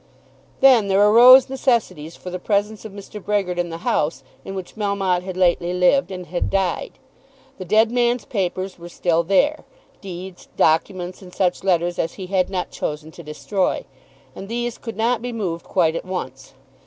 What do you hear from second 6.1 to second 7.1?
had died.